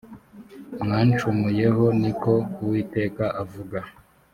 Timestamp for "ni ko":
2.01-2.33